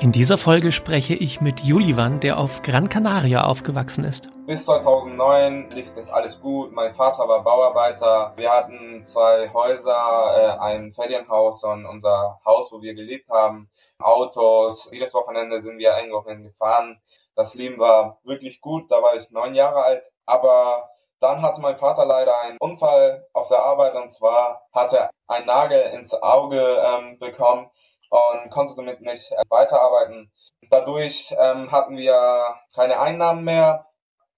[0.00, 4.30] In dieser Folge spreche ich mit Julivan, der auf Gran Canaria aufgewachsen ist.
[4.46, 6.72] Bis 2009 lief das alles gut.
[6.72, 8.32] Mein Vater war Bauarbeiter.
[8.36, 13.68] Wir hatten zwei Häuser, äh, ein Ferienhaus und unser Haus, wo wir gelebt haben.
[13.98, 14.88] Autos.
[14.90, 16.98] Jedes Wochenende sind wir einkaufen gefahren.
[17.36, 18.90] Das Leben war wirklich gut.
[18.90, 20.10] Da war ich neun Jahre alt.
[20.24, 20.88] Aber
[21.20, 25.44] dann hatte mein Vater leider einen Unfall auf der Arbeit und zwar hatte er einen
[25.44, 27.68] Nagel ins Auge ähm, bekommen
[28.10, 30.30] und konnte somit nicht äh, weiterarbeiten.
[30.68, 33.86] Dadurch ähm, hatten wir keine Einnahmen mehr.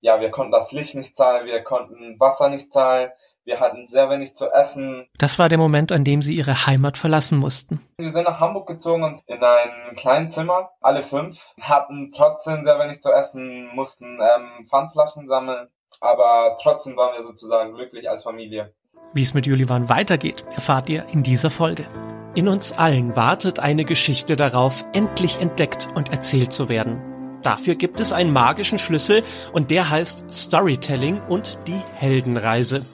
[0.00, 3.10] Ja, wir konnten das Licht nicht zahlen, wir konnten Wasser nicht zahlen,
[3.44, 5.08] wir hatten sehr wenig zu essen.
[5.18, 7.80] Das war der Moment, an dem sie ihre Heimat verlassen mussten.
[7.98, 12.78] Wir sind nach Hamburg gezogen und in ein kleines Zimmer, alle fünf, hatten trotzdem sehr
[12.78, 15.68] wenig zu essen, mussten ähm, Pfandflaschen sammeln,
[16.00, 18.74] aber trotzdem waren wir sozusagen glücklich als Familie.
[19.12, 21.86] Wie es mit Julivan weitergeht, erfahrt ihr in dieser Folge.
[22.34, 27.00] In uns allen wartet eine Geschichte darauf, endlich entdeckt und erzählt zu werden.
[27.42, 32.86] Dafür gibt es einen magischen Schlüssel und der heißt Storytelling und die Heldenreise.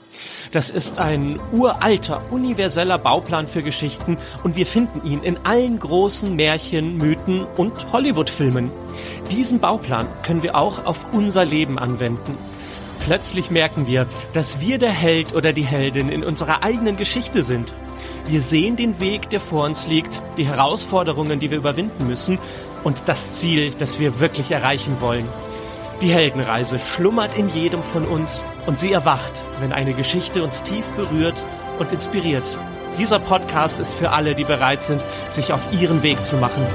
[0.51, 6.35] Das ist ein uralter, universeller Bauplan für Geschichten und wir finden ihn in allen großen
[6.35, 8.71] Märchen, Mythen und Hollywood-Filmen.
[9.31, 12.35] Diesen Bauplan können wir auch auf unser Leben anwenden.
[13.05, 17.73] Plötzlich merken wir, dass wir der Held oder die Heldin in unserer eigenen Geschichte sind.
[18.27, 22.39] Wir sehen den Weg, der vor uns liegt, die Herausforderungen, die wir überwinden müssen
[22.83, 25.27] und das Ziel, das wir wirklich erreichen wollen.
[26.01, 30.85] Die Heldenreise schlummert in jedem von uns und sie erwacht, wenn eine Geschichte uns tief
[30.95, 31.43] berührt
[31.77, 32.45] und inspiriert.
[32.97, 36.65] Dieser Podcast ist für alle, die bereit sind, sich auf ihren Weg zu machen.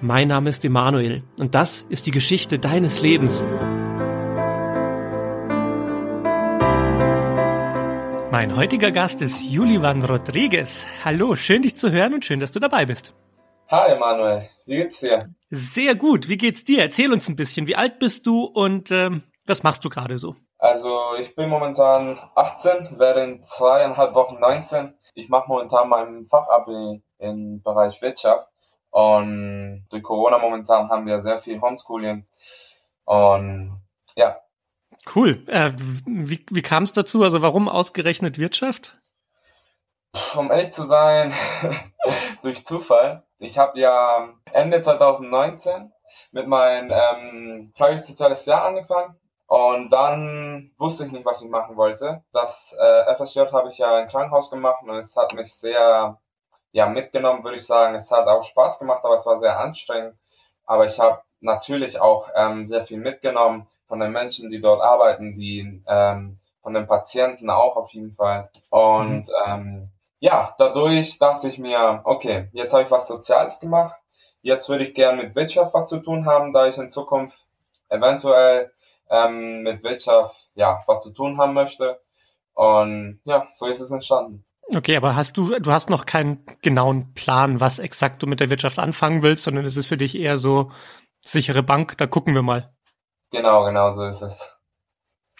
[0.00, 3.44] Mein Name ist Emanuel und das ist die Geschichte deines Lebens.
[8.32, 10.86] Mein heutiger Gast ist Julivan Rodriguez.
[11.04, 13.14] Hallo, schön dich zu hören und schön, dass du dabei bist.
[13.70, 15.34] Hi Emanuel, wie geht's dir?
[15.50, 16.80] Sehr gut, wie geht's dir?
[16.80, 20.34] Erzähl uns ein bisschen, wie alt bist du und ähm, was machst du gerade so?
[20.56, 24.94] Also ich bin momentan 18, werde in zweieinhalb Wochen 19.
[25.12, 28.48] Ich mache momentan mein Fachabi im Bereich Wirtschaft
[28.88, 32.26] und durch Corona momentan haben wir sehr viel Homeschooling
[33.04, 33.78] und
[34.16, 34.38] ja,
[35.14, 35.42] Cool.
[35.48, 35.72] Äh,
[36.06, 37.22] wie wie kam es dazu?
[37.22, 38.96] Also warum ausgerechnet Wirtschaft?
[40.36, 41.32] Um ehrlich zu sein,
[42.42, 43.24] durch Zufall.
[43.38, 45.92] Ich habe ja Ende 2019
[46.30, 51.76] mit meinem ähm, freiwillig soziales Jahr angefangen und dann wusste ich nicht, was ich machen
[51.76, 52.22] wollte.
[52.32, 56.18] Das äh, FSJ habe ich ja im Krankenhaus gemacht und es hat mich sehr
[56.72, 57.94] ja mitgenommen, würde ich sagen.
[57.94, 60.14] Es hat auch Spaß gemacht, aber es war sehr anstrengend.
[60.64, 65.34] Aber ich habe natürlich auch ähm, sehr viel mitgenommen von den Menschen, die dort arbeiten,
[65.34, 68.48] die ähm, von den Patienten auch auf jeden Fall.
[68.70, 69.34] Und mhm.
[69.46, 69.88] ähm,
[70.18, 73.94] ja, dadurch dachte ich mir, okay, jetzt habe ich was Soziales gemacht.
[74.40, 77.36] Jetzt würde ich gerne mit Wirtschaft was zu tun haben, da ich in Zukunft
[77.90, 78.72] eventuell
[79.10, 82.00] ähm, mit Wirtschaft ja was zu tun haben möchte.
[82.54, 84.42] Und ja, so ist es entstanden.
[84.74, 88.48] Okay, aber hast du, du hast noch keinen genauen Plan, was exakt du mit der
[88.48, 90.70] Wirtschaft anfangen willst, sondern es ist für dich eher so
[91.20, 92.72] sichere Bank, da gucken wir mal.
[93.32, 94.58] Genau, genau so ist es.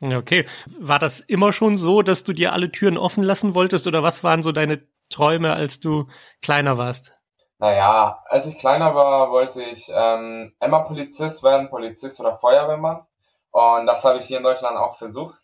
[0.02, 0.46] Okay.
[0.80, 4.24] War das immer schon so, dass du dir alle Türen offen lassen wolltest oder was
[4.24, 6.08] waren so deine Träume, als du
[6.40, 7.12] kleiner warst?
[7.58, 13.06] Naja, als ich kleiner war, wollte ich ähm, immer Polizist werden, Polizist oder Feuerwehrmann.
[13.52, 15.38] Und das habe ich hier in Deutschland auch versucht.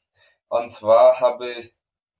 [0.49, 1.71] Und zwar habe ich,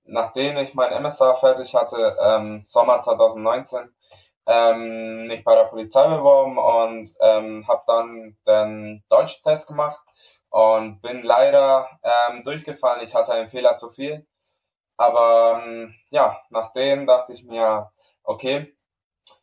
[0.05, 3.91] nachdem ich mein MSA fertig hatte, ähm, Sommer 2019,
[4.45, 9.99] ähm, mich bei der Polizei beworben und ähm, habe dann den Deutschtest gemacht
[10.49, 13.03] und bin leider ähm, durchgefallen.
[13.03, 14.25] Ich hatte einen Fehler zu viel.
[14.97, 17.89] Aber ähm, ja, nachdem dachte ich mir,
[18.23, 18.75] okay,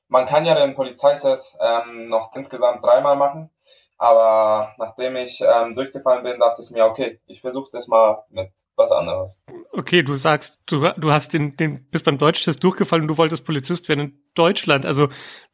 [0.09, 3.51] man kann ja den Polizeitest ähm, noch insgesamt dreimal machen.
[3.99, 8.51] Aber nachdem ich ähm, durchgefallen bin, dachte ich mir, okay, ich versuche das mal mit
[8.77, 9.41] was anderes.
[9.73, 13.47] Okay, du sagst, du, du hast den, den, bist beim Deutschtest durchgefallen und du wolltest
[13.47, 14.85] Polizist werden in Deutschland.
[14.85, 15.09] Also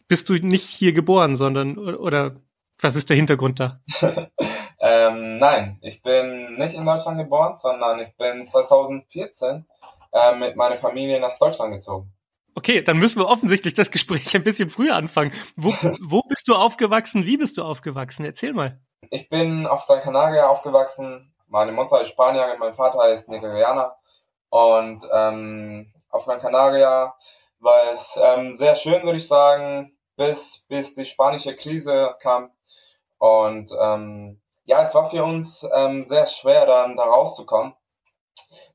[0.08, 2.34] bist du nicht hier geboren, sondern oder
[2.80, 3.80] was ist der Hintergrund da?
[4.84, 9.64] Ähm, nein, ich bin nicht in Deutschland geboren, sondern ich bin 2014
[10.12, 12.12] äh, mit meiner Familie nach Deutschland gezogen.
[12.56, 15.32] Okay, dann müssen wir offensichtlich das Gespräch ein bisschen früher anfangen.
[15.54, 15.70] Wo,
[16.02, 17.26] wo bist du aufgewachsen?
[17.26, 18.24] Wie bist du aufgewachsen?
[18.24, 18.80] Erzähl mal.
[19.10, 21.32] Ich bin auf Gran Canaria aufgewachsen.
[21.46, 23.94] Meine Mutter ist Spanierin, mein Vater ist Nigerianer.
[24.48, 27.14] Und ähm, auf Gran Canaria
[27.60, 32.50] war es ähm, sehr schön, würde ich sagen, bis, bis die spanische Krise kam.
[33.18, 37.74] Und ähm, ja, es war für uns ähm, sehr schwer, dann da rauszukommen.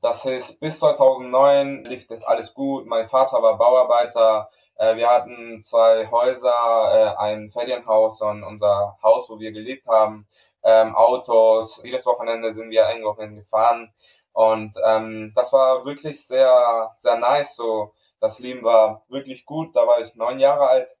[0.00, 2.86] Das ist bis 2009 lief das alles gut.
[2.86, 4.50] Mein Vater war Bauarbeiter.
[4.76, 10.28] Äh, wir hatten zwei Häuser, äh, ein Ferienhaus und unser Haus, wo wir gelebt haben,
[10.62, 11.82] ähm, Autos.
[11.82, 13.92] Jedes Wochenende sind wir Einkaufen gefahren
[14.32, 17.56] und ähm, das war wirklich sehr, sehr nice.
[17.56, 19.74] So, das Leben war wirklich gut.
[19.74, 20.96] Da war ich neun Jahre alt.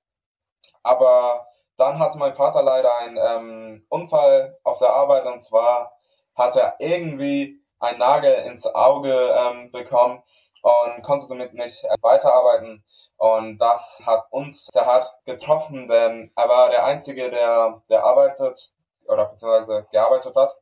[0.82, 1.46] Aber
[1.78, 5.92] dann hatte mein Vater leider einen ähm, Unfall auf der Arbeit und zwar
[6.34, 10.22] hat er irgendwie einen Nagel ins Auge ähm, bekommen
[10.62, 12.84] und konnte damit nicht äh, weiterarbeiten.
[13.16, 18.72] Und das hat uns sehr hart getroffen, denn er war der Einzige, der, der arbeitet
[19.06, 20.56] oder beziehungsweise gearbeitet hat.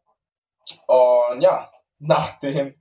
[0.87, 2.75] Und ja, nachdem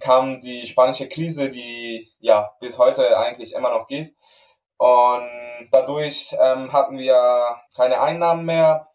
[0.00, 4.15] kam die spanische Krise, die ja bis heute eigentlich immer noch geht.
[4.78, 8.88] Und dadurch ähm, hatten wir keine Einnahmen mehr.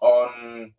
[0.00, 0.74] Und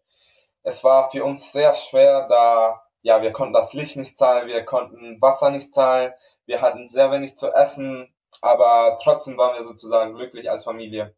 [0.64, 4.66] es war für uns sehr schwer, da ja, wir konnten das Licht nicht zahlen, wir
[4.66, 6.14] konnten Wasser nicht zahlen,
[6.46, 11.16] wir hatten sehr wenig zu essen, aber trotzdem waren wir sozusagen glücklich als Familie.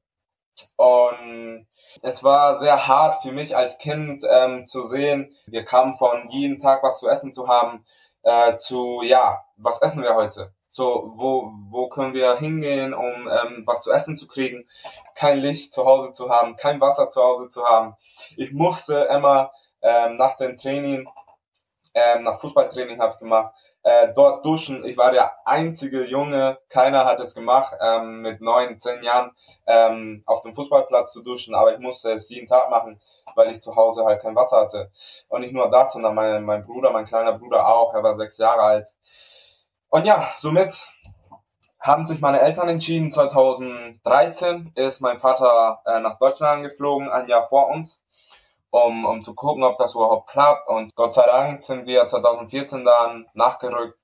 [0.75, 1.67] Und
[2.01, 6.62] es war sehr hart für mich als Kind ähm, zu sehen, wir kamen von jeden
[6.62, 7.85] Tag was zu essen zu haben,
[8.24, 10.53] äh, zu, ja, was essen wir heute?
[10.73, 14.69] So, wo, wo können wir hingehen, um ähm, was zu essen zu kriegen?
[15.15, 17.97] Kein Licht zu Hause zu haben, kein Wasser zu Hause zu haben.
[18.38, 19.51] Ich musste immer
[19.81, 21.09] ähm, nach dem Training,
[21.94, 23.53] ähm, nach Fußballtraining habe ich gemacht,
[23.83, 24.85] äh, dort duschen.
[24.85, 29.31] Ich war der einzige Junge, keiner hat es gemacht, ähm, mit neun, zehn Jahren
[29.67, 33.01] ähm, auf dem Fußballplatz zu duschen, aber ich musste es jeden Tag machen,
[33.35, 34.89] weil ich zu Hause halt kein Wasser hatte.
[35.27, 38.38] Und nicht nur das, sondern mein, mein Bruder, mein kleiner Bruder auch, er war sechs
[38.38, 38.88] Jahre alt.
[39.91, 40.88] Und ja, somit
[41.77, 43.11] haben sich meine Eltern entschieden.
[43.11, 48.01] 2013 ist mein Vater äh, nach Deutschland geflogen, ein Jahr vor uns,
[48.69, 50.69] um, um zu gucken, ob das überhaupt klappt.
[50.69, 53.99] Und Gott sei Dank sind wir 2014 dann nachgerückt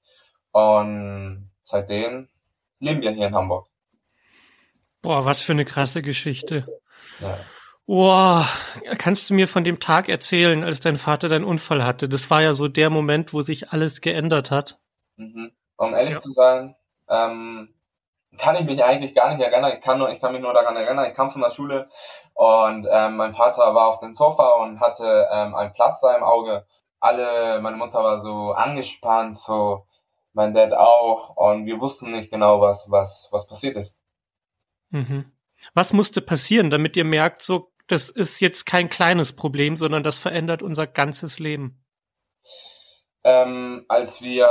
[0.52, 2.28] und seitdem
[2.80, 3.68] leben wir hier in Hamburg.
[5.02, 6.66] Boah, was für eine krasse Geschichte.
[7.22, 7.38] Ja.
[7.86, 8.46] Boah,
[8.98, 12.10] kannst du mir von dem Tag erzählen, als dein Vater deinen Unfall hatte?
[12.10, 14.80] Das war ja so der Moment, wo sich alles geändert hat.
[15.16, 15.54] Mhm.
[15.78, 16.20] Um ehrlich ja.
[16.20, 16.76] zu sein,
[17.08, 17.74] ähm,
[18.38, 19.74] kann ich mich eigentlich gar nicht erinnern.
[19.76, 21.90] Ich kann, nur, ich kann mich nur daran erinnern, ich kam von der Schule
[22.34, 26.66] und ähm, mein Vater war auf dem Sofa und hatte ähm, ein Pflaster im Auge.
[27.00, 29.86] Alle, meine Mutter war so angespannt, so
[30.34, 33.98] mein Dad auch und wir wussten nicht genau, was, was, was passiert ist.
[34.90, 35.32] Mhm.
[35.74, 40.20] Was musste passieren, damit ihr merkt, so, das ist jetzt kein kleines Problem, sondern das
[40.20, 41.84] verändert unser ganzes Leben?
[43.28, 44.48] Ähm, als wir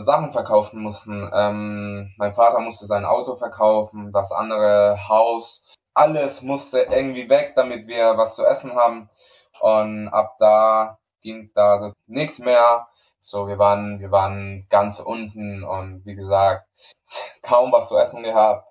[0.00, 1.30] Sachen verkaufen mussten.
[1.34, 5.64] Ähm, mein Vater musste sein Auto verkaufen, das andere Haus.
[5.94, 9.08] Alles musste irgendwie weg, damit wir was zu essen haben.
[9.58, 12.88] Und ab da ging da so nichts mehr.
[13.22, 16.66] So, wir waren, wir waren ganz unten und wie gesagt,
[17.42, 18.68] kaum was zu essen gehabt.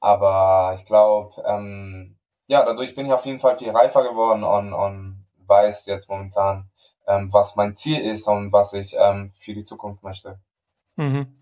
[0.00, 4.72] Aber ich glaube, ähm, ja, dadurch bin ich auf jeden Fall viel reifer geworden und,
[4.72, 6.68] und weiß jetzt momentan,
[7.06, 10.38] ähm, was mein Ziel ist und was ich ähm, für die Zukunft möchte.
[10.96, 11.40] Mhm.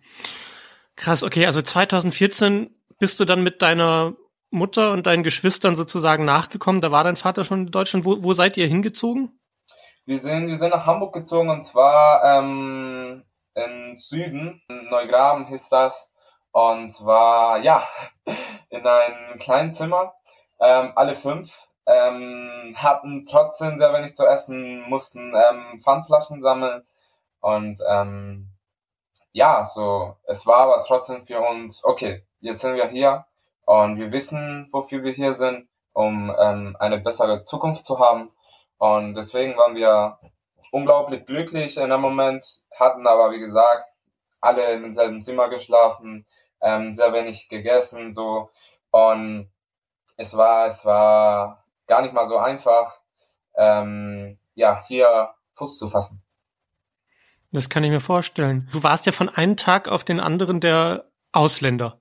[0.96, 4.14] Krass, okay, also 2014 bist du dann mit deiner
[4.50, 6.80] Mutter und deinen Geschwistern sozusagen nachgekommen.
[6.80, 8.04] Da war dein Vater schon in Deutschland.
[8.04, 9.38] Wo, wo seid ihr hingezogen?
[10.06, 13.24] Wir sind, wir sind nach Hamburg gezogen und zwar ähm,
[13.54, 16.10] im Süden, in Neugraben hieß das.
[16.52, 17.88] Und zwar, ja,
[18.70, 20.14] in einem kleinen Zimmer,
[20.60, 21.52] ähm, alle fünf
[21.86, 26.86] ähm, hatten trotzdem sehr wenig zu essen, mussten ähm, Pfandflaschen sammeln
[27.40, 28.50] und ähm,
[29.32, 32.24] ja, so es war aber trotzdem für uns okay.
[32.40, 33.26] Jetzt sind wir hier
[33.66, 38.30] und wir wissen, wofür wir hier sind, um ähm, eine bessere Zukunft zu haben
[38.78, 40.18] und deswegen waren wir
[40.70, 42.46] unglaublich glücklich in dem Moment,
[42.78, 43.88] hatten aber wie gesagt
[44.40, 46.26] alle in demselben Zimmer geschlafen,
[46.60, 48.50] ähm, sehr wenig gegessen so
[48.90, 49.50] und
[50.16, 52.98] es war es war gar nicht mal so einfach,
[53.56, 56.22] ähm, ja, hier Fuß zu fassen.
[57.52, 58.68] Das kann ich mir vorstellen.
[58.72, 62.00] Du warst ja von einem Tag auf den anderen der Ausländer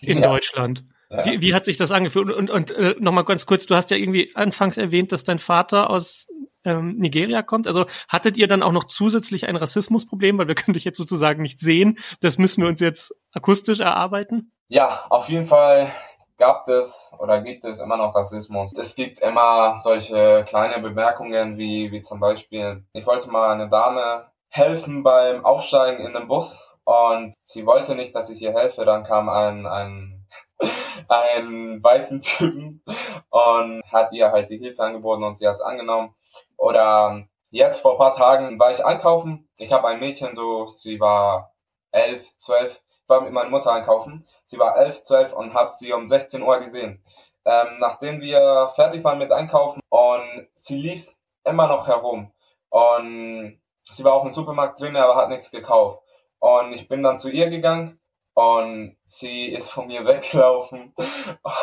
[0.00, 0.28] in ja.
[0.28, 0.84] Deutschland.
[1.10, 1.24] Ja.
[1.24, 2.32] Wie, wie, hat sich das angefühlt?
[2.32, 5.38] Und, und, und äh, nochmal ganz kurz, du hast ja irgendwie anfangs erwähnt, dass dein
[5.38, 6.26] Vater aus
[6.64, 7.66] ähm, Nigeria kommt.
[7.66, 11.42] Also hattet ihr dann auch noch zusätzlich ein Rassismusproblem, weil wir können dich jetzt sozusagen
[11.42, 11.98] nicht sehen.
[12.20, 14.52] Das müssen wir uns jetzt akustisch erarbeiten.
[14.68, 15.92] Ja, auf jeden Fall
[16.38, 18.72] gab es oder gibt es immer noch Rassismus.
[18.74, 24.30] Es gibt immer solche kleine Bemerkungen wie, wie zum Beispiel, ich wollte mal eine Dame
[24.48, 28.84] helfen beim Aufsteigen in den Bus und sie wollte nicht, dass ich ihr helfe.
[28.84, 30.26] Dann kam ein, ein,
[31.08, 32.82] ein weißen Typen
[33.30, 36.14] und hat ihr halt die Hilfe angeboten und sie hat es angenommen.
[36.56, 39.48] Oder jetzt vor ein paar Tagen war ich einkaufen.
[39.56, 41.52] Ich habe ein Mädchen, so sie war
[41.90, 44.26] elf, zwölf war mit meiner Mutter einkaufen.
[44.44, 47.02] Sie war elf, zwölf und habe sie um 16 Uhr gesehen.
[47.44, 52.30] Ähm, nachdem wir fertig waren mit Einkaufen und sie lief immer noch herum
[52.68, 53.58] und
[53.90, 56.02] sie war auch im Supermarkt drin, aber hat nichts gekauft.
[56.40, 57.98] Und ich bin dann zu ihr gegangen
[58.34, 60.94] und sie ist von mir weggelaufen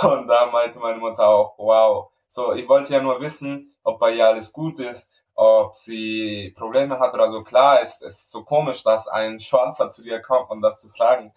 [0.02, 2.10] und da meinte meine Mutter auch, wow.
[2.28, 7.00] So, ich wollte ja nur wissen, ob bei ihr alles gut ist ob sie Probleme
[7.00, 7.44] hat oder so.
[7.44, 11.34] Klar, es ist so komisch, dass ein Schwarzer zu dir kommt, um das zu fragen.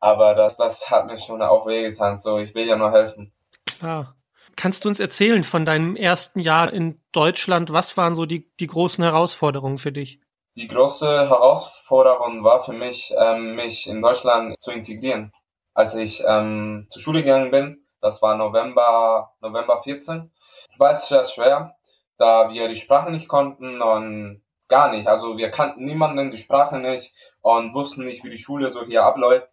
[0.00, 2.18] Aber das, das hat mir schon auch wehgetan.
[2.18, 3.32] So, ich will ja nur helfen.
[3.78, 4.14] Klar.
[4.54, 7.72] Kannst du uns erzählen von deinem ersten Jahr in Deutschland?
[7.72, 10.20] Was waren so die, die großen Herausforderungen für dich?
[10.56, 15.32] Die große Herausforderung war für mich, ähm, mich in Deutschland zu integrieren.
[15.74, 20.32] Als ich ähm, zur Schule gegangen bin, das war November, November 14,
[20.76, 21.77] war es sehr schwer,
[22.18, 25.08] da wir die Sprache nicht konnten und gar nicht.
[25.08, 29.04] Also wir kannten niemanden, die Sprache nicht und wussten nicht, wie die Schule so hier
[29.04, 29.48] abläuft.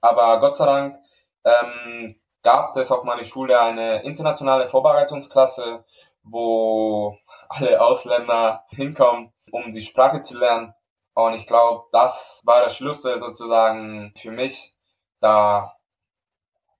[0.00, 0.98] Aber Gott sei Dank
[1.44, 5.84] ähm, gab es auf meiner Schule eine internationale Vorbereitungsklasse,
[6.22, 10.74] wo alle Ausländer hinkommen, um die Sprache zu lernen.
[11.14, 14.74] Und ich glaube, das war der Schlüssel sozusagen für mich,
[15.20, 15.76] da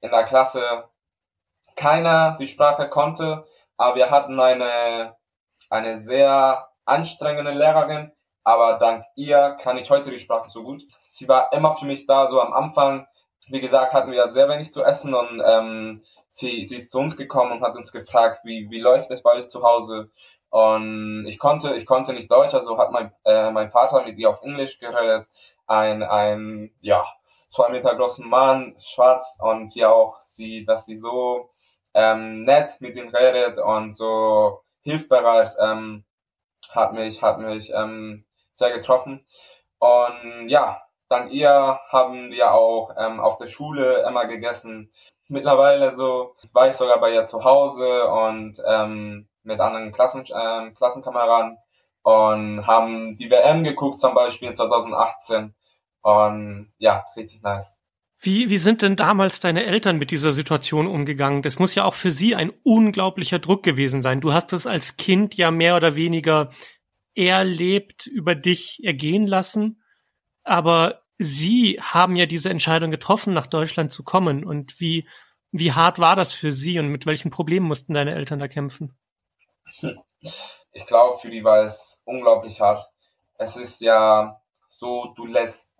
[0.00, 0.88] in der Klasse
[1.76, 3.46] keiner die Sprache konnte,
[3.76, 5.16] aber wir hatten eine,
[5.71, 8.12] eine sehr anstrengende Lehrerin,
[8.45, 10.83] aber dank ihr kann ich heute die Sprache so gut.
[11.04, 13.07] Sie war immer für mich da, so am Anfang.
[13.49, 17.16] Wie gesagt, hatten wir sehr wenig zu essen und ähm, sie, sie ist zu uns
[17.16, 20.11] gekommen und hat uns gefragt, wie, wie läuft es bei euch zu Hause?
[20.50, 24.31] Und ich konnte, ich konnte nicht Deutsch, also hat mein, äh, mein Vater mit ihr
[24.31, 25.26] auf Englisch geredet.
[25.66, 27.04] Ein, ein, ja,
[27.50, 31.50] zwei Meter großen Mann, schwarz und sie auch, sie, dass sie so
[31.94, 36.04] ähm, nett mit ihm redet und so hilfbereit, ähm,
[36.72, 39.24] hat mich, hat mich ähm, sehr getroffen.
[39.78, 44.92] Und ja, dank ihr haben wir auch ähm, auf der Schule immer gegessen.
[45.28, 50.74] Mittlerweile so war ich sogar bei ihr zu Hause und ähm, mit anderen Klassen, ähm,
[50.74, 51.58] Klassenkameraden
[52.02, 55.54] und haben die WM geguckt, zum Beispiel 2018.
[56.02, 57.76] Und ja, richtig nice.
[58.25, 61.43] Wie, wie sind denn damals deine Eltern mit dieser Situation umgegangen?
[61.43, 64.23] Das muss ja auch für sie ein unglaublicher Druck gewesen sein.
[64.23, 66.50] Du hast es als Kind ja mehr oder weniger
[67.14, 69.83] erlebt, über dich ergehen lassen.
[70.43, 74.43] Aber sie haben ja diese Entscheidung getroffen, nach Deutschland zu kommen.
[74.43, 75.07] Und wie,
[75.52, 78.97] wie hart war das für sie und mit welchen Problemen mussten deine Eltern da kämpfen?
[80.76, 82.85] Ich glaube, für die war es unglaublich hart.
[83.38, 84.40] Es ist ja
[84.78, 85.71] so, du lässt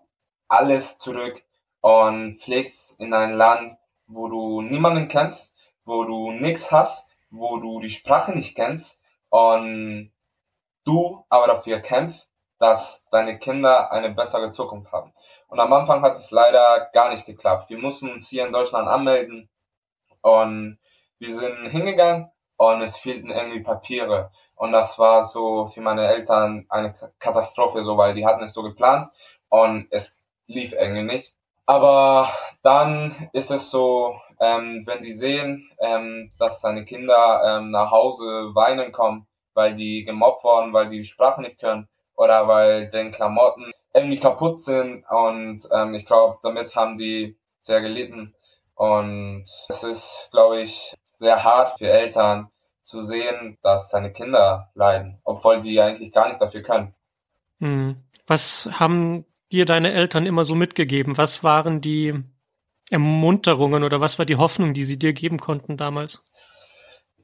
[0.47, 1.43] alles zurück
[1.85, 3.77] und fliegst in ein Land,
[4.07, 5.53] wo du niemanden kennst,
[5.85, 8.99] wo du nichts hast, wo du die Sprache nicht kennst
[9.29, 10.11] und
[10.83, 12.27] du aber dafür kämpfst,
[12.57, 15.13] dass deine Kinder eine bessere Zukunft haben.
[15.47, 17.69] Und am Anfang hat es leider gar nicht geklappt.
[17.69, 19.47] Wir mussten uns hier in Deutschland anmelden
[20.21, 20.79] und
[21.19, 24.31] wir sind hingegangen und es fehlten irgendwie Papiere.
[24.55, 28.63] Und das war so für meine Eltern eine Katastrophe, so, weil die hatten es so
[28.63, 29.11] geplant
[29.49, 31.34] und es lief irgendwie nicht.
[31.65, 32.31] Aber
[32.61, 38.51] dann ist es so, ähm, wenn die sehen, ähm, dass seine Kinder ähm, nach Hause
[38.53, 43.71] weinen kommen, weil die gemobbt worden, weil die Sprache nicht können oder weil den Klamotten
[43.93, 48.35] irgendwie kaputt sind und ähm, ich glaube, damit haben die sehr gelitten
[48.75, 52.49] und es ist, glaube ich, sehr hart für Eltern
[52.83, 56.93] zu sehen, dass seine Kinder leiden, obwohl die eigentlich gar nicht dafür können.
[57.59, 58.03] Hm.
[58.27, 61.17] Was haben dir deine Eltern immer so mitgegeben?
[61.17, 62.13] Was waren die
[62.89, 66.23] Ermunterungen oder was war die Hoffnung, die sie dir geben konnten damals?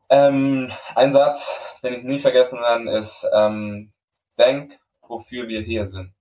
[0.09, 3.93] Ähm, ein Satz, den ich nie vergessen werde, ist, ähm,
[4.37, 6.13] denk, wofür wir hier sind.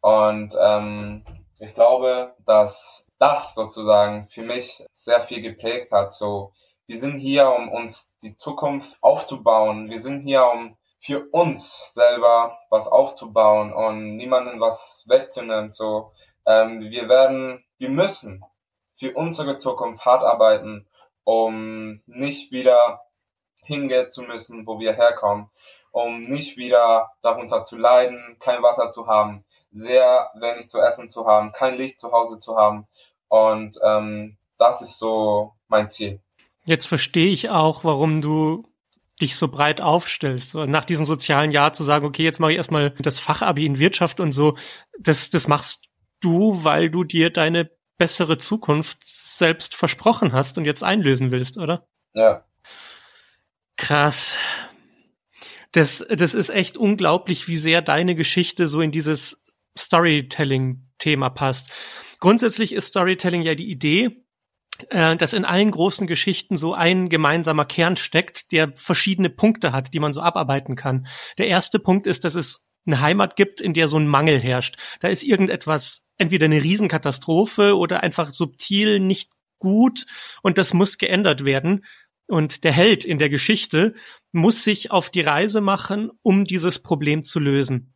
[0.00, 1.24] Und ähm,
[1.58, 6.14] ich glaube, dass das sozusagen für mich sehr viel geprägt hat.
[6.14, 6.54] So,
[6.86, 9.90] wir sind hier, um uns die Zukunft aufzubauen.
[9.90, 15.72] Wir sind hier, um für uns selber was aufzubauen und niemanden was wegzunehmen.
[15.72, 16.12] So,
[16.46, 18.44] ähm, wir werden, wir müssen
[18.98, 20.86] für unsere Zukunft hart arbeiten,
[21.24, 23.00] um nicht wieder
[23.62, 25.50] hingehen zu müssen, wo wir herkommen,
[25.90, 31.26] um nicht wieder darunter zu leiden, kein Wasser zu haben, sehr wenig zu essen zu
[31.26, 32.86] haben, kein Licht zu Hause zu haben.
[33.28, 36.20] Und ähm, das ist so mein Ziel.
[36.64, 38.69] Jetzt verstehe ich auch, warum du
[39.20, 40.50] dich so breit aufstellst.
[40.50, 43.78] So nach diesem sozialen Jahr zu sagen, okay, jetzt mache ich erstmal das Fachabi in
[43.78, 44.56] Wirtschaft und so,
[44.98, 45.84] das, das machst
[46.20, 51.86] du, weil du dir deine bessere Zukunft selbst versprochen hast und jetzt einlösen willst, oder?
[52.14, 52.44] Ja.
[53.76, 54.38] Krass.
[55.72, 59.42] Das, das ist echt unglaublich, wie sehr deine Geschichte so in dieses
[59.78, 61.70] Storytelling-Thema passt.
[62.18, 64.24] grundsätzlich ist Storytelling ja die Idee,
[64.90, 70.00] dass in allen großen Geschichten so ein gemeinsamer Kern steckt, der verschiedene Punkte hat, die
[70.00, 71.06] man so abarbeiten kann.
[71.38, 74.76] Der erste Punkt ist, dass es eine Heimat gibt, in der so ein Mangel herrscht.
[75.00, 80.06] Da ist irgendetwas, entweder eine Riesenkatastrophe oder einfach subtil nicht gut
[80.42, 81.84] und das muss geändert werden.
[82.26, 83.94] Und der Held in der Geschichte
[84.32, 87.94] muss sich auf die Reise machen, um dieses Problem zu lösen.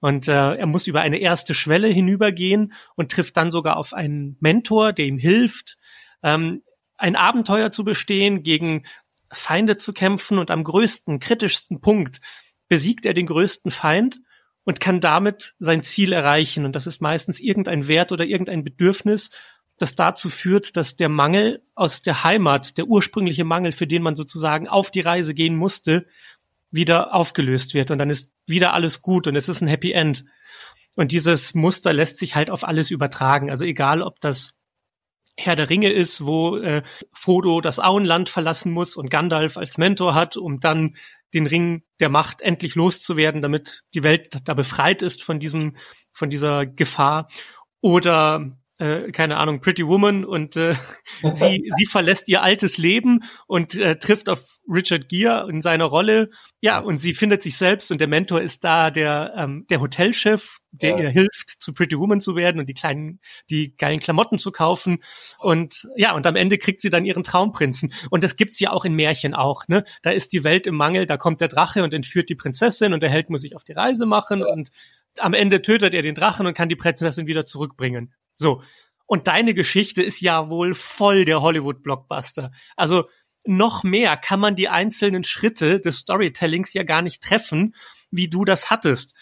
[0.00, 4.36] Und äh, er muss über eine erste Schwelle hinübergehen und trifft dann sogar auf einen
[4.40, 5.78] Mentor, der ihm hilft,
[6.22, 6.62] ähm,
[6.96, 8.84] ein Abenteuer zu bestehen, gegen
[9.32, 12.20] Feinde zu kämpfen und am größten, kritischsten Punkt
[12.68, 14.20] besiegt er den größten Feind
[14.64, 16.64] und kann damit sein Ziel erreichen.
[16.64, 19.30] Und das ist meistens irgendein Wert oder irgendein Bedürfnis,
[19.78, 24.16] das dazu führt, dass der Mangel aus der Heimat, der ursprüngliche Mangel, für den man
[24.16, 26.06] sozusagen auf die Reise gehen musste,
[26.70, 27.90] wieder aufgelöst wird.
[27.90, 30.24] Und dann ist wieder alles gut und es ist ein Happy End.
[30.94, 33.50] Und dieses Muster lässt sich halt auf alles übertragen.
[33.50, 34.54] Also egal, ob das
[35.38, 40.14] Herr der Ringe ist, wo äh, Frodo das Auenland verlassen muss und Gandalf als Mentor
[40.14, 40.96] hat, um dann
[41.34, 45.76] den Ring der Macht endlich loszuwerden, damit die Welt da befreit ist von diesem,
[46.12, 47.28] von dieser Gefahr.
[47.80, 50.74] Oder äh, keine Ahnung, Pretty Woman und äh,
[51.32, 56.28] sie, sie verlässt ihr altes Leben und äh, trifft auf Richard Gere in seiner Rolle.
[56.60, 60.58] Ja, und sie findet sich selbst und der Mentor ist da der, ähm, der Hotelchef,
[60.72, 60.98] der ja.
[60.98, 64.98] ihr hilft, zu Pretty Woman zu werden und die kleinen, die geilen Klamotten zu kaufen.
[65.38, 67.92] Und ja, und am Ende kriegt sie dann ihren Traumprinzen.
[68.10, 69.84] Und das gibt's ja auch in Märchen auch, ne?
[70.02, 73.02] Da ist die Welt im Mangel, da kommt der Drache und entführt die Prinzessin und
[73.02, 74.46] der Held muss sich auf die Reise machen ja.
[74.46, 74.70] und
[75.18, 78.14] am Ende tötet er den Drachen und kann die Prinzessin wieder zurückbringen.
[78.34, 78.62] So.
[79.06, 82.50] Und deine Geschichte ist ja wohl voll der Hollywood-Blockbuster.
[82.76, 83.04] Also
[83.44, 87.74] noch mehr kann man die einzelnen Schritte des Storytellings ja gar nicht treffen,
[88.10, 89.14] wie du das hattest.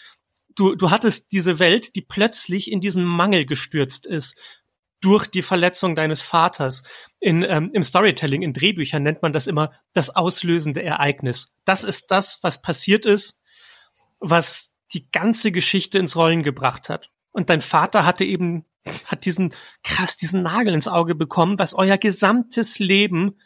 [0.55, 4.39] Du, du hattest diese Welt, die plötzlich in diesen Mangel gestürzt ist
[5.01, 6.81] durch die Verletzung deines Vaters.
[7.19, 11.53] In, ähm, Im Storytelling, in Drehbüchern nennt man das immer das auslösende Ereignis.
[11.63, 13.39] Das ist das, was passiert ist,
[14.19, 17.11] was die ganze Geschichte ins Rollen gebracht hat.
[17.31, 18.65] Und dein Vater hatte eben
[19.05, 23.39] hat diesen krass diesen Nagel ins Auge bekommen, was euer gesamtes Leben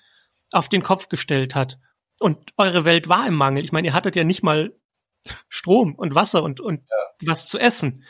[0.51, 1.79] auf den Kopf gestellt hat.
[2.19, 3.63] Und eure Welt war im Mangel.
[3.63, 4.75] Ich meine, ihr hattet ja nicht mal
[5.47, 7.27] Strom und Wasser und, und ja.
[7.31, 8.03] was zu essen.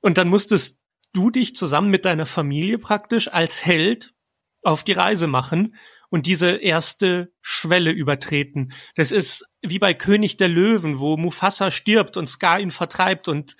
[0.00, 0.78] Und dann musstest
[1.12, 4.14] du dich zusammen mit deiner Familie praktisch als Held
[4.62, 5.74] auf die Reise machen
[6.12, 8.74] und diese erste Schwelle übertreten.
[8.96, 13.56] Das ist wie bei König der Löwen, wo Mufasa stirbt und Scar ihn vertreibt und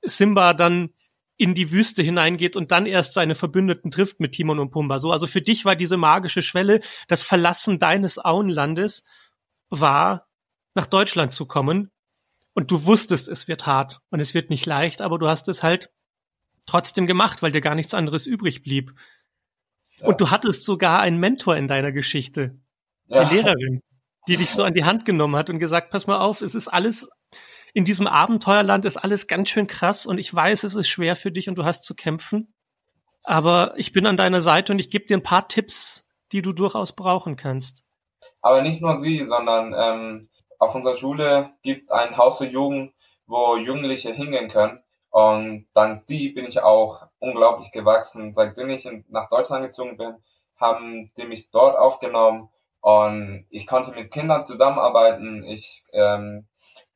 [0.00, 0.94] Simba dann
[1.36, 4.98] in die Wüste hineingeht und dann erst seine Verbündeten trifft mit Timon und Pumba.
[4.98, 9.04] So, also für dich war diese magische Schwelle, das Verlassen deines Auenlandes
[9.68, 10.26] war,
[10.74, 11.90] nach Deutschland zu kommen.
[12.54, 15.62] Und du wusstest, es wird hart und es wird nicht leicht, aber du hast es
[15.62, 15.90] halt
[16.64, 18.94] trotzdem gemacht, weil dir gar nichts anderes übrig blieb.
[20.00, 20.08] Ja.
[20.08, 22.58] Und du hattest sogar einen Mentor in deiner Geschichte,
[23.06, 23.24] ja.
[23.24, 23.80] die Lehrerin,
[24.28, 26.68] die dich so an die Hand genommen hat und gesagt, pass mal auf, es ist
[26.68, 27.08] alles
[27.72, 31.30] in diesem Abenteuerland ist alles ganz schön krass und ich weiß, es ist schwer für
[31.30, 32.52] dich und du hast zu kämpfen.
[33.22, 36.52] Aber ich bin an deiner Seite und ich gebe dir ein paar Tipps, die du
[36.52, 37.84] durchaus brauchen kannst.
[38.40, 42.92] Aber nicht nur sie, sondern ähm, auf unserer Schule gibt ein Haus der Jugend,
[43.26, 44.82] wo Jugendliche hingehen können.
[45.10, 48.34] Und dank die bin ich auch unglaublich gewachsen.
[48.34, 50.16] Seitdem ich nach Deutschland gezogen bin,
[50.56, 52.48] haben die mich dort aufgenommen
[52.80, 55.44] und ich konnte mit Kindern zusammenarbeiten.
[55.44, 56.46] Ich ähm,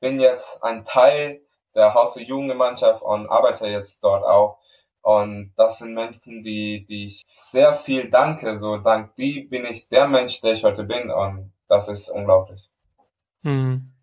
[0.00, 1.42] bin jetzt ein Teil
[1.74, 4.58] der Haus- und Jugendgemeinschaft und arbeite jetzt dort auch.
[5.02, 8.58] Und das sind Menschen, die, die ich sehr viel danke.
[8.58, 11.10] So dank die bin ich der Mensch, der ich heute bin.
[11.10, 12.70] Und das ist unglaublich.
[13.42, 13.93] Hm.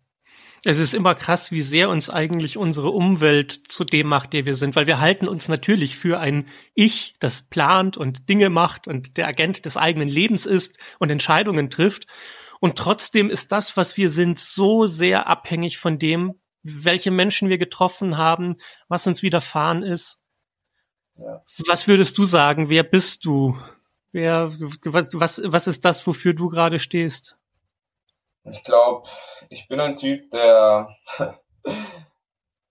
[0.64, 4.54] Es ist immer krass, wie sehr uns eigentlich unsere Umwelt zu dem macht, der wir
[4.54, 9.16] sind, weil wir halten uns natürlich für ein Ich, das plant und Dinge macht und
[9.16, 12.06] der Agent des eigenen Lebens ist und Entscheidungen trifft.
[12.60, 17.58] Und trotzdem ist das, was wir sind, so sehr abhängig von dem, welche Menschen wir
[17.58, 20.20] getroffen haben, was uns widerfahren ist.
[21.16, 21.42] Ja.
[21.66, 22.70] Was würdest du sagen?
[22.70, 23.58] Wer bist du?
[24.12, 24.52] Wer,
[24.84, 27.36] was, was ist das, wofür du gerade stehst?
[28.44, 29.08] Ich glaube,
[29.52, 30.96] ich bin ein Typ, der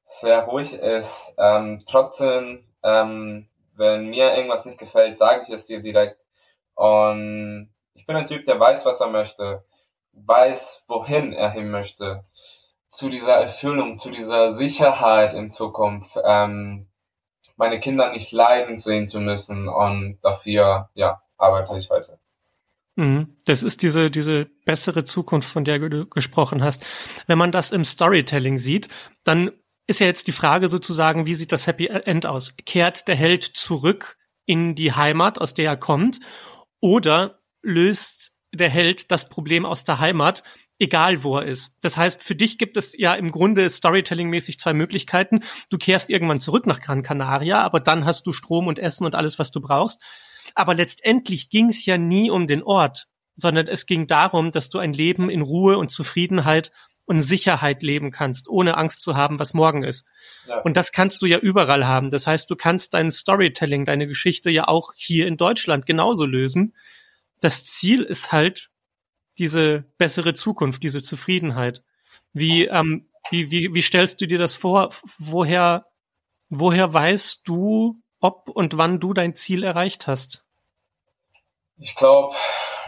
[0.06, 1.34] sehr ruhig ist.
[1.38, 6.20] Ähm, trotzdem, ähm, wenn mir irgendwas nicht gefällt, sage ich es dir direkt.
[6.76, 9.64] Und ich bin ein Typ, der weiß, was er möchte
[10.14, 12.26] weiß, wohin er hin möchte,
[12.90, 16.90] zu dieser Erfüllung, zu dieser Sicherheit in Zukunft, ähm,
[17.56, 22.20] meine Kinder nicht leiden sehen zu müssen und dafür, ja, arbeite ich weiter.
[22.96, 23.36] Mhm.
[23.46, 26.86] Das ist diese, diese bessere Zukunft, von der du gesprochen hast.
[27.28, 28.90] Wenn man das im Storytelling sieht,
[29.24, 29.52] dann
[29.88, 32.56] ist ja jetzt die Frage sozusagen, wie sieht das Happy End aus?
[32.66, 36.20] Kehrt der Held zurück in die Heimat, aus der er kommt,
[36.80, 40.44] oder löst der Held das Problem aus der Heimat,
[40.80, 41.78] egal wo er ist.
[41.82, 45.42] Das heißt, für dich gibt es ja im Grunde Storytelling-mäßig zwei Möglichkeiten.
[45.70, 49.16] Du kehrst irgendwann zurück nach Gran Canaria, aber dann hast du Strom und Essen und
[49.16, 50.02] alles, was du brauchst.
[50.56, 54.78] Aber letztendlich ging es ja nie um den Ort, sondern es ging darum, dass du
[54.78, 56.72] ein Leben in Ruhe und Zufriedenheit
[57.06, 60.06] und Sicherheit leben kannst, ohne Angst zu haben, was morgen ist.
[60.48, 60.62] Ja.
[60.62, 62.10] Und das kannst du ja überall haben.
[62.10, 66.76] Das heißt, du kannst dein Storytelling, deine Geschichte ja auch hier in Deutschland genauso lösen.
[67.42, 68.70] Das Ziel ist halt
[69.38, 71.84] diese bessere Zukunft, diese Zufriedenheit.
[72.34, 74.90] Wie, ähm, wie, wie, wie stellst du dir das vor?
[75.18, 75.86] Woher,
[76.50, 80.46] woher weißt du, ob und wann du dein Ziel erreicht hast?
[81.78, 82.36] Ich glaube,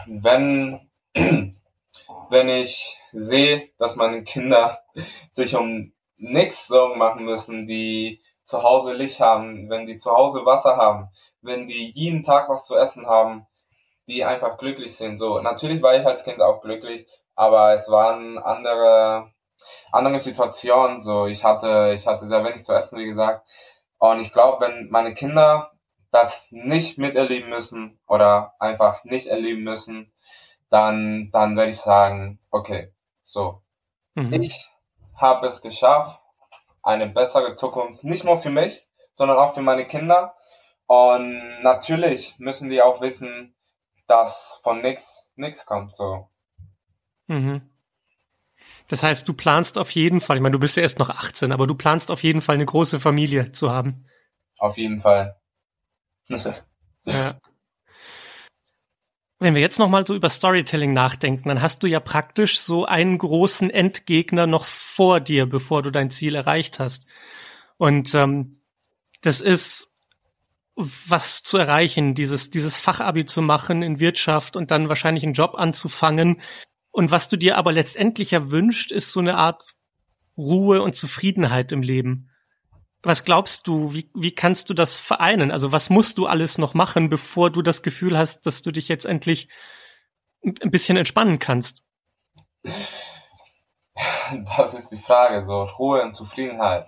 [0.06, 4.80] wenn, wenn ich sehe, dass meine Kinder
[5.32, 10.46] sich um nichts Sorgen machen müssen, die zu Hause Licht haben, wenn die zu Hause
[10.46, 11.10] Wasser haben,
[11.42, 13.48] wenn die jeden Tag was zu essen haben,
[14.08, 15.18] die einfach glücklich sind.
[15.18, 19.32] So, natürlich war ich als Kind auch glücklich, aber es waren andere,
[19.92, 21.02] andere Situationen.
[21.02, 23.48] So, ich hatte, ich hatte sehr wenig zu essen, wie gesagt.
[24.04, 25.72] Und ich glaube, wenn meine Kinder
[26.12, 30.12] das nicht miterleben müssen oder einfach nicht erleben müssen,
[30.70, 32.92] dann, dann werde ich sagen, okay,
[33.24, 33.62] so.
[34.16, 34.34] Mhm.
[34.34, 34.70] Ich
[35.16, 36.20] habe es geschafft,
[36.82, 40.36] eine bessere Zukunft, nicht nur für mich, sondern auch für meine Kinder.
[40.86, 43.56] Und natürlich müssen die auch wissen,
[44.08, 45.96] dass von nichts nichts kommt.
[45.96, 46.28] So.
[47.28, 47.73] Mhm.
[48.90, 51.52] Das heißt, du planst auf jeden Fall, ich meine, du bist ja erst noch 18,
[51.52, 54.06] aber du planst auf jeden Fall eine große Familie zu haben.
[54.58, 55.36] Auf jeden Fall.
[57.06, 57.40] ja.
[59.40, 63.18] Wenn wir jetzt nochmal so über Storytelling nachdenken, dann hast du ja praktisch so einen
[63.18, 67.08] großen Endgegner noch vor dir, bevor du dein Ziel erreicht hast.
[67.78, 68.62] Und ähm,
[69.22, 69.94] das ist
[70.76, 75.56] was zu erreichen, dieses, dieses Fachabi zu machen in Wirtschaft und dann wahrscheinlich einen Job
[75.56, 76.42] anzufangen.
[76.94, 79.76] Und was du dir aber letztendlich ja wünscht, ist so eine Art
[80.38, 82.30] Ruhe und Zufriedenheit im Leben.
[83.02, 85.52] Was glaubst du, wie, wie kannst du das vereinen?
[85.52, 88.90] Also was musst du alles noch machen, bevor du das Gefühl hast, dass du dich
[88.90, 89.50] jetzt endlich
[90.44, 91.84] ein bisschen entspannen kannst?
[94.58, 96.86] Das ist die Frage, so Ruhe und Zufriedenheit.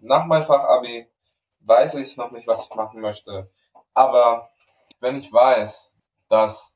[0.00, 1.06] Nach meinem Fachabi
[1.60, 3.50] weiß ich noch nicht, was ich machen möchte.
[3.92, 4.50] Aber
[5.00, 5.92] wenn ich weiß,
[6.28, 6.71] dass,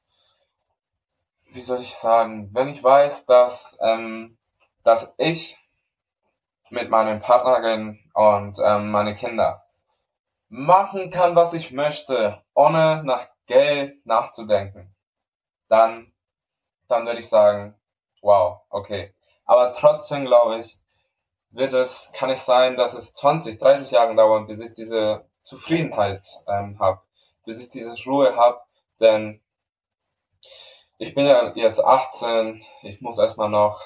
[1.57, 4.37] wie soll ich sagen, wenn ich weiß, dass, ähm,
[4.85, 5.57] dass ich
[6.69, 9.64] mit meinen Partnerin und ähm, meine Kinder
[10.49, 14.95] machen kann, was ich möchte, ohne nach Geld nachzudenken,
[15.69, 16.12] dann,
[16.88, 17.75] dann würde ich sagen,
[18.21, 19.14] wow, okay.
[19.47, 20.79] Aber trotzdem glaube ich,
[21.51, 26.29] wird es, kann es sein, dass es 20, 30 Jahre dauert, bis ich diese Zufriedenheit
[26.47, 27.01] ähm, habe,
[27.47, 28.61] bis ich diese Ruhe habe,
[29.01, 29.40] denn
[30.99, 33.83] ich bin ja jetzt 18, ich muss erstmal noch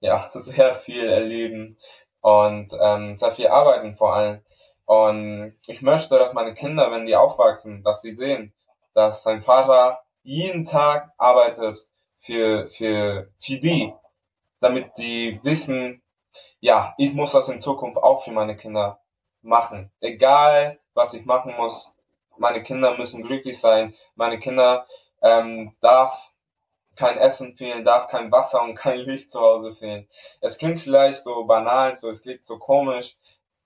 [0.00, 1.78] ja sehr viel erleben
[2.20, 4.40] und ähm, sehr viel arbeiten vor allem.
[4.86, 8.52] Und ich möchte, dass meine Kinder, wenn die aufwachsen, dass sie sehen,
[8.92, 11.86] dass sein Vater jeden Tag arbeitet
[12.20, 13.92] für, für, für die,
[14.60, 16.02] damit die wissen,
[16.60, 19.00] ja, ich muss das in Zukunft auch für meine Kinder
[19.42, 19.90] machen.
[20.00, 21.92] Egal, was ich machen muss,
[22.36, 23.94] meine Kinder müssen glücklich sein.
[24.14, 24.86] Meine Kinder
[25.22, 26.33] ähm, darf
[26.96, 30.08] kein Essen fehlen, darf kein Wasser und kein Licht zu Hause fehlen.
[30.40, 33.16] Es klingt vielleicht so banal, so es klingt so komisch,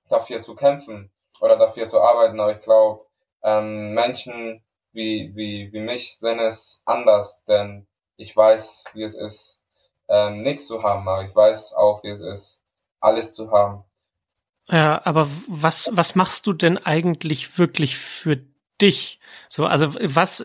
[0.08, 1.10] dafür zu kämpfen
[1.40, 3.04] oder dafür zu arbeiten, aber ich glaube,
[3.42, 4.62] ähm, Menschen
[4.92, 7.86] wie, wie, wie mich sind es anders, denn
[8.16, 9.60] ich weiß, wie es ist,
[10.08, 12.60] ähm, nichts zu haben, aber ich weiß auch, wie es ist,
[13.00, 13.84] alles zu haben.
[14.70, 18.40] Ja, aber was, was machst du denn eigentlich wirklich für
[18.80, 19.20] dich?
[19.48, 20.44] So, also was,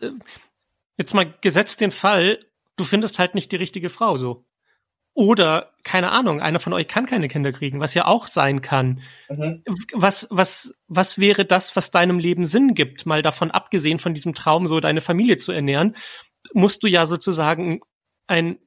[0.97, 2.39] jetzt mal gesetzt den Fall,
[2.75, 4.45] du findest halt nicht die richtige Frau so.
[5.15, 9.01] Oder, keine Ahnung, einer von euch kann keine Kinder kriegen, was ja auch sein kann.
[9.29, 9.63] Mhm.
[9.93, 13.05] Was, was, was wäre das, was deinem Leben Sinn gibt?
[13.05, 15.95] Mal davon abgesehen von diesem Traum, so deine Familie zu ernähren,
[16.53, 17.81] musst du ja sozusagen
[18.25, 18.57] ein,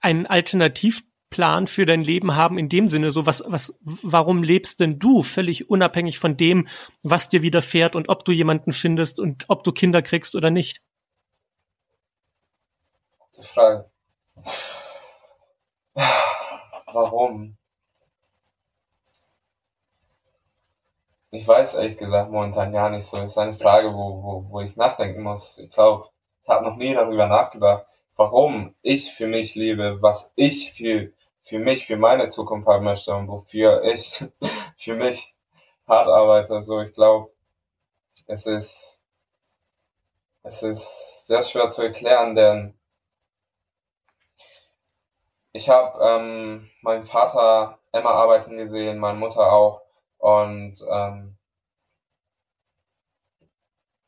[0.00, 1.02] ein Alternativ
[1.34, 5.24] Plan für dein Leben haben in dem Sinne, so was, was, warum lebst denn du
[5.24, 6.68] völlig unabhängig von dem,
[7.02, 10.80] was dir widerfährt und ob du jemanden findest und ob du Kinder kriegst oder nicht?
[13.36, 13.90] Die Frage.
[16.92, 17.56] Warum?
[21.30, 23.16] Ich weiß ehrlich gesagt momentan gar nicht so.
[23.16, 25.58] Das ist eine Frage, wo, wo, wo ich nachdenken muss.
[25.58, 26.08] Ich glaube,
[26.42, 31.12] ich habe noch nie darüber nachgedacht, warum ich für mich lebe, was ich für
[31.44, 34.24] für mich, für meine Zukunft haben möchte und wofür ich
[34.78, 35.34] für mich
[35.86, 36.54] hart arbeite.
[36.54, 37.30] Also ich glaube,
[38.26, 39.00] es ist,
[40.42, 42.78] es ist sehr schwer zu erklären, denn
[45.54, 49.82] ich habe ähm, meinen Vater immer arbeiten gesehen, meine Mutter auch.
[50.18, 51.38] Und ähm,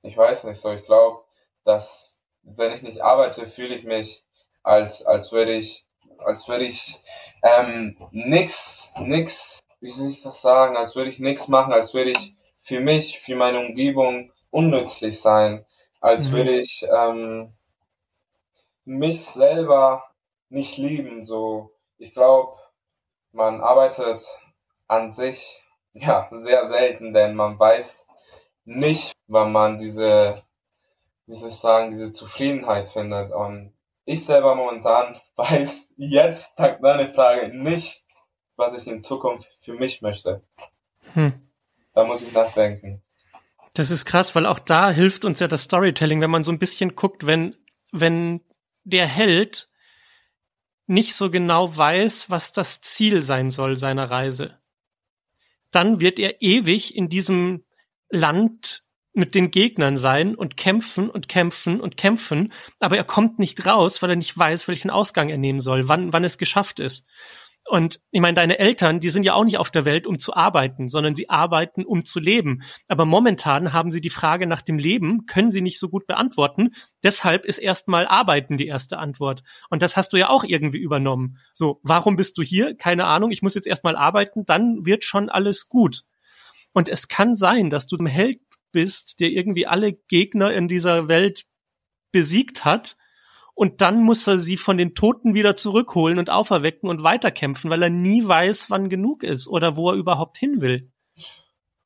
[0.02, 1.24] ich weiß nicht so, ich glaube,
[1.64, 4.24] dass wenn ich nicht arbeite, fühle ich mich,
[4.64, 5.86] als, als würde ich,
[6.18, 7.00] als würde ich
[7.44, 12.10] ähm, nix, nix, wie soll ich das sagen, als würde ich nix machen, als würde
[12.10, 15.64] ich für mich, für meine Umgebung unnützlich sein,
[16.00, 16.32] als mhm.
[16.32, 17.54] würde ich ähm,
[18.84, 20.02] mich selber
[20.48, 21.26] nicht lieben.
[21.26, 22.56] So, ich glaube,
[23.32, 24.20] man arbeitet
[24.88, 28.06] an sich ja sehr selten, denn man weiß
[28.64, 30.42] nicht, wann man diese,
[31.26, 33.32] wie soll ich sagen, diese Zufriedenheit findet.
[33.32, 33.72] Und
[34.04, 38.04] ich selber momentan weiß jetzt, dank deiner Frage, nicht,
[38.56, 40.42] was ich in Zukunft für mich möchte.
[41.12, 41.32] Hm.
[41.94, 43.02] Da muss ich nachdenken.
[43.74, 46.58] Das ist krass, weil auch da hilft uns ja das Storytelling, wenn man so ein
[46.58, 47.56] bisschen guckt, wenn,
[47.92, 48.40] wenn
[48.84, 49.68] der Held
[50.86, 54.58] nicht so genau weiß, was das Ziel sein soll seiner Reise,
[55.70, 57.64] dann wird er ewig in diesem
[58.08, 63.64] Land mit den Gegnern sein und kämpfen und kämpfen und kämpfen, aber er kommt nicht
[63.66, 67.06] raus, weil er nicht weiß, welchen Ausgang er nehmen soll, wann, wann es geschafft ist.
[67.68, 70.34] Und ich meine, deine Eltern, die sind ja auch nicht auf der Welt, um zu
[70.34, 72.62] arbeiten, sondern sie arbeiten, um zu leben.
[72.86, 76.70] Aber momentan haben sie die Frage nach dem Leben, können sie nicht so gut beantworten.
[77.02, 79.42] Deshalb ist erstmal Arbeiten die erste Antwort.
[79.68, 81.38] Und das hast du ja auch irgendwie übernommen.
[81.54, 82.76] So, warum bist du hier?
[82.76, 86.04] Keine Ahnung, ich muss jetzt erstmal arbeiten, dann wird schon alles gut.
[86.72, 88.38] Und es kann sein, dass du ein Held
[88.70, 91.46] bist, der irgendwie alle Gegner in dieser Welt
[92.12, 92.96] besiegt hat
[93.56, 97.82] und dann muss er sie von den Toten wieder zurückholen und auferwecken und weiterkämpfen, weil
[97.82, 100.92] er nie weiß, wann genug ist oder wo er überhaupt hin will.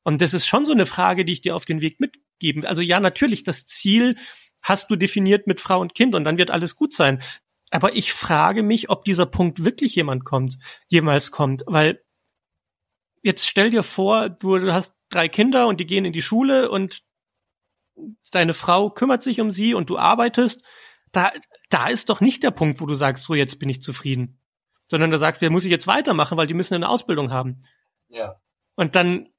[0.03, 2.65] Und das ist schon so eine Frage, die ich dir auf den Weg mitgeben.
[2.65, 4.17] Also ja, natürlich, das Ziel
[4.61, 7.23] hast du definiert mit Frau und Kind und dann wird alles gut sein.
[7.69, 10.57] Aber ich frage mich, ob dieser Punkt wirklich jemand kommt,
[10.89, 12.03] jemals kommt, weil
[13.23, 16.99] jetzt stell dir vor, du hast drei Kinder und die gehen in die Schule und
[18.31, 20.65] deine Frau kümmert sich um sie und du arbeitest
[21.11, 21.31] da,
[21.69, 24.39] da ist doch nicht der Punkt, wo du sagst, so jetzt bin ich zufrieden.
[24.89, 27.61] Sondern da sagst du, ja, muss ich jetzt weitermachen, weil die müssen eine Ausbildung haben.
[28.09, 28.41] Ja.
[28.75, 29.29] Und dann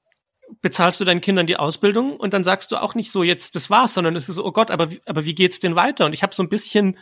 [0.61, 3.71] bezahlst du deinen Kindern die Ausbildung und dann sagst du auch nicht so, jetzt das
[3.71, 6.05] war's, sondern es ist so, oh Gott, aber, aber wie geht's denn weiter?
[6.05, 6.99] Und ich habe so ein bisschen,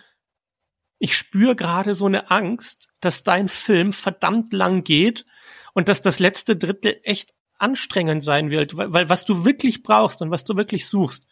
[0.98, 5.26] ich spüre gerade so eine Angst, dass dein Film verdammt lang geht
[5.74, 10.22] und dass das letzte Drittel echt anstrengend sein wird, weil, weil was du wirklich brauchst
[10.22, 11.26] und was du wirklich suchst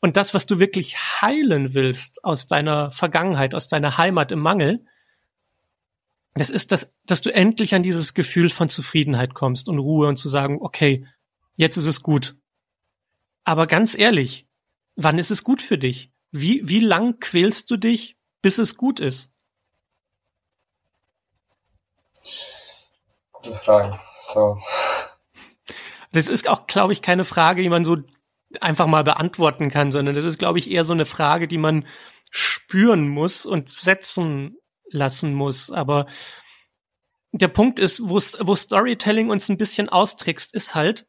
[0.00, 4.84] und das, was du wirklich heilen willst aus deiner Vergangenheit, aus deiner Heimat im Mangel,
[6.34, 10.16] das ist das, dass du endlich an dieses Gefühl von Zufriedenheit kommst und Ruhe und
[10.16, 11.06] zu sagen, okay,
[11.56, 12.36] jetzt ist es gut.
[13.44, 14.46] Aber ganz ehrlich,
[14.96, 16.10] wann ist es gut für dich?
[16.32, 19.30] Wie, wie lang quälst du dich, bis es gut ist?
[23.32, 24.00] Gute Frage.
[24.32, 24.58] So,
[26.14, 27.98] das ist auch, glaube ich, keine Frage, die man so
[28.60, 31.86] einfach mal beantworten kann, sondern das ist, glaube ich, eher so eine Frage, die man
[32.30, 34.56] spüren muss und setzen
[34.88, 35.72] lassen muss.
[35.72, 36.06] Aber
[37.32, 41.06] der Punkt ist, wo, wo Storytelling uns ein bisschen austrickst, ist halt,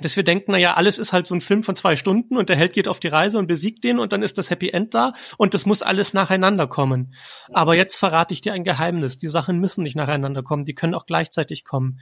[0.00, 2.48] dass wir denken, na ja, alles ist halt so ein Film von zwei Stunden und
[2.48, 4.94] der Held geht auf die Reise und besiegt den und dann ist das Happy End
[4.94, 7.14] da und das muss alles nacheinander kommen.
[7.52, 9.18] Aber jetzt verrate ich dir ein Geheimnis.
[9.18, 11.98] Die Sachen müssen nicht nacheinander kommen, die können auch gleichzeitig kommen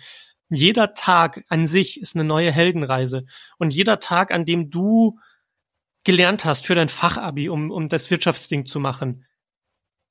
[0.49, 3.25] jeder Tag an sich ist eine neue Heldenreise.
[3.59, 5.19] Und jeder Tag, an dem du
[6.05, 9.27] gelernt hast für dein Fachabi, um, um das Wirtschaftsding zu machen,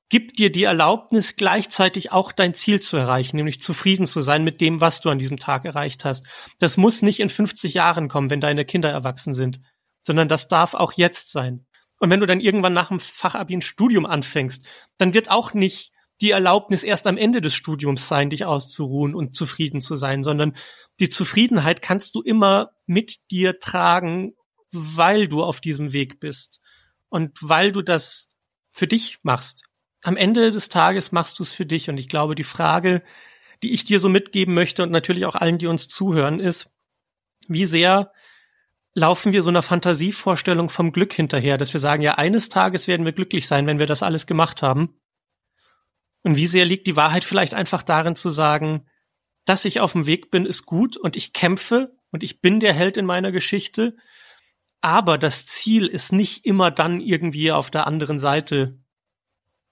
[0.10, 4.62] gibt dir die Erlaubnis, gleichzeitig auch dein Ziel zu erreichen, nämlich zufrieden zu sein mit
[4.62, 6.26] dem, was du an diesem Tag erreicht hast.
[6.60, 9.60] Das muss nicht in 50 Jahren kommen, wenn deine Kinder erwachsen sind,
[10.04, 11.66] sondern das darf auch jetzt sein.
[12.00, 14.66] Und wenn du dann irgendwann nach dem Fachabi ein Studium anfängst,
[14.98, 19.36] dann wird auch nicht die Erlaubnis erst am Ende des Studiums sein, dich auszuruhen und
[19.36, 20.56] zufrieden zu sein, sondern
[21.00, 24.34] die Zufriedenheit kannst du immer mit dir tragen,
[24.72, 26.62] weil du auf diesem Weg bist
[27.10, 28.30] und weil du das
[28.72, 29.64] für dich machst.
[30.04, 33.04] Am Ende des Tages machst du es für dich und ich glaube, die Frage,
[33.64, 36.70] die ich dir so mitgeben möchte und natürlich auch allen, die uns zuhören, ist,
[37.48, 38.12] wie sehr
[38.94, 43.06] laufen wir so einer Fantasievorstellung vom Glück hinterher, dass wir sagen, ja, eines Tages werden
[43.06, 45.00] wir glücklich sein, wenn wir das alles gemacht haben.
[46.24, 48.86] Und wie sehr liegt die Wahrheit vielleicht einfach darin zu sagen,
[49.46, 52.74] dass ich auf dem Weg bin, ist gut und ich kämpfe und ich bin der
[52.74, 53.96] Held in meiner Geschichte.
[54.82, 58.78] Aber das Ziel ist nicht immer dann irgendwie auf der anderen Seite.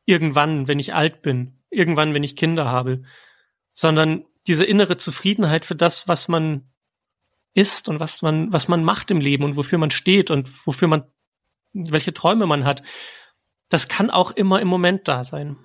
[0.05, 1.60] Irgendwann, wenn ich alt bin.
[1.69, 3.03] Irgendwann, wenn ich Kinder habe.
[3.73, 6.69] Sondern diese innere Zufriedenheit für das, was man
[7.53, 10.88] ist und was man, was man macht im Leben und wofür man steht und wofür
[10.88, 11.03] man,
[11.73, 12.84] welche Träume man hat,
[13.69, 15.58] das kann auch immer im Moment da sein.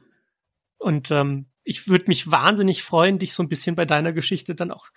[0.81, 4.71] Und ähm, ich würde mich wahnsinnig freuen, dich so ein bisschen bei deiner Geschichte dann
[4.71, 4.89] auch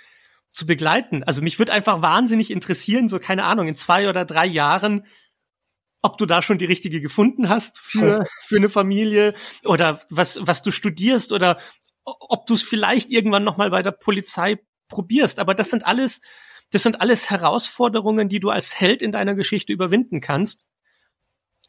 [0.50, 1.24] zu begleiten.
[1.24, 5.06] Also mich würde einfach wahnsinnig interessieren, so keine Ahnung, in zwei oder drei Jahren,
[6.02, 9.34] ob du da schon die richtige gefunden hast für, für eine Familie
[9.66, 11.58] oder was, was du studierst oder
[12.04, 15.40] ob du es vielleicht irgendwann nochmal bei der Polizei probierst.
[15.40, 16.22] Aber das sind alles,
[16.72, 20.66] das sind alles Herausforderungen, die du als Held in deiner Geschichte überwinden kannst.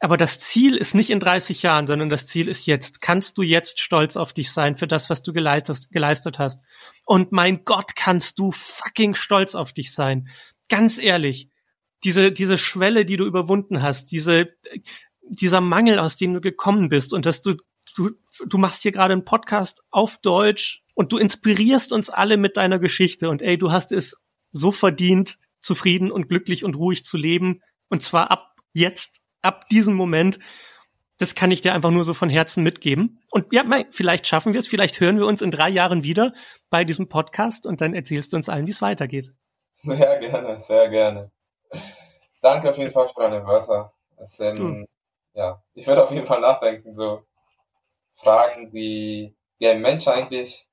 [0.05, 3.01] Aber das Ziel ist nicht in 30 Jahren, sondern das Ziel ist jetzt.
[3.01, 6.59] Kannst du jetzt stolz auf dich sein für das, was du geleistet, geleistet hast?
[7.07, 10.27] Und mein Gott, kannst du fucking stolz auf dich sein.
[10.69, 11.49] Ganz ehrlich.
[12.03, 14.49] Diese, diese Schwelle, die du überwunden hast, diese,
[15.23, 17.55] dieser Mangel, aus dem du gekommen bist und dass du,
[17.95, 18.11] du,
[18.45, 22.77] du machst hier gerade einen Podcast auf Deutsch und du inspirierst uns alle mit deiner
[22.77, 24.15] Geschichte und ey, du hast es
[24.51, 29.95] so verdient, zufrieden und glücklich und ruhig zu leben und zwar ab jetzt ab diesem
[29.95, 30.39] Moment,
[31.17, 33.21] das kann ich dir einfach nur so von Herzen mitgeben.
[33.31, 36.33] Und ja, vielleicht schaffen wir es, vielleicht hören wir uns in drei Jahren wieder
[36.69, 39.31] bei diesem Podcast und dann erzählst du uns allen, wie es weitergeht.
[39.75, 41.31] Sehr gerne, sehr gerne.
[42.41, 43.93] Danke auf jeden Fall für deine Wörter.
[44.17, 44.87] Es sind,
[45.33, 47.23] ja, ich werde auf jeden Fall nachdenken, so
[48.15, 50.67] Fragen, die, die ein Mensch eigentlich,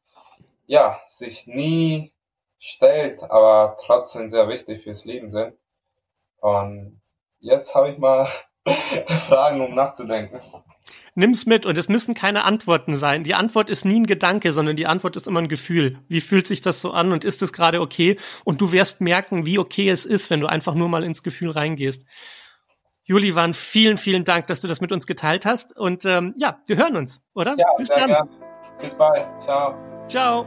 [0.67, 2.13] ja, sich nie
[2.59, 5.55] stellt, aber trotzdem sehr wichtig fürs Leben sind.
[6.39, 7.03] Und
[7.41, 8.29] jetzt habe ich mal
[9.29, 10.41] Fragen, um nachzudenken.
[11.15, 13.23] Nimm's mit und es müssen keine Antworten sein.
[13.23, 15.99] Die Antwort ist nie ein Gedanke, sondern die Antwort ist immer ein Gefühl.
[16.09, 18.17] Wie fühlt sich das so an und ist es gerade okay?
[18.45, 21.51] Und du wirst merken, wie okay es ist, wenn du einfach nur mal ins Gefühl
[21.51, 22.07] reingehst.
[23.05, 25.77] Juli, waren vielen, vielen Dank, dass du das mit uns geteilt hast.
[25.77, 27.57] Und ähm, ja, wir hören uns, oder?
[27.59, 28.09] Ja, Bis dann.
[28.09, 28.29] Gern.
[28.79, 29.27] Bis bald.
[29.43, 29.75] Ciao.
[30.09, 30.47] Ciao.